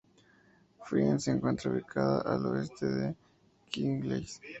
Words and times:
Friend 0.83 1.19
se 1.19 1.29
encuentra 1.29 1.69
ubicada 1.69 2.21
al 2.21 2.43
oeste 2.47 2.87
de 2.87 3.15
Kingsley. 3.69 4.27